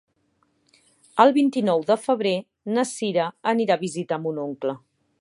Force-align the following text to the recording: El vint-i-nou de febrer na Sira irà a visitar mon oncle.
El 1.25 1.33
vint-i-nou 1.35 1.85
de 1.91 1.99
febrer 2.07 2.33
na 2.79 2.89
Sira 2.95 3.31
irà 3.67 3.81
a 3.81 3.83
visitar 3.89 4.23
mon 4.27 4.47
oncle. 4.51 4.81